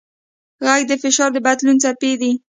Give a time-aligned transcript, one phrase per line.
[0.65, 2.31] غږ د فشار د بدلون څپې دي.